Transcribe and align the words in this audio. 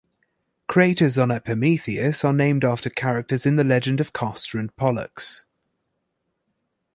Craters 0.67 1.19
on 1.19 1.29
Epimetheus 1.29 2.25
are 2.25 2.33
named 2.33 2.65
after 2.65 2.89
characters 2.89 3.45
in 3.45 3.55
the 3.55 3.63
legend 3.63 4.01
of 4.01 4.13
Castor 4.13 4.57
and 4.57 4.75
Pollux. 4.75 5.45